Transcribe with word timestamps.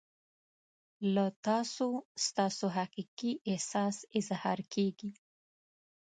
له 1.13 1.25
تاسو 1.47 1.87
ستاسو 2.25 2.65
حقیقي 2.77 3.31
احساس 3.51 3.97
اظهار 4.19 4.59
کیږي. 4.73 5.11